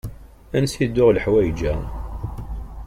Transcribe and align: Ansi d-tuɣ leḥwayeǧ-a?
Ansi 0.57 0.85
d-tuɣ 0.89 1.09
leḥwayeǧ-a? 1.11 1.75